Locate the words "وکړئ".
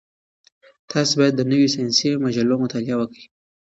2.97-3.23